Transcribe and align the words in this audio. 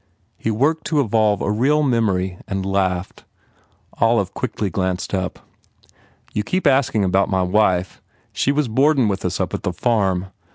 He 0.35 0.49
worked 0.49 0.87
to 0.87 0.99
evolve 0.99 1.43
a 1.43 1.51
real 1.51 1.83
memory 1.83 2.39
and 2.47 2.65
laughed. 2.65 3.23
Olive 3.99 4.33
quickly 4.33 4.71
glanced 4.71 5.13
up. 5.13 5.37
"You 6.33 6.41
keep 6.41 6.65
asking 6.65 7.03
about 7.03 7.29
my 7.29 7.43
wife. 7.43 8.01
She 8.33 8.51
was 8.51 8.67
boardin 8.67 9.07
with 9.07 9.23
us 9.23 9.39
at 9.39 9.51
the 9.61 9.71
farm. 9.71 10.29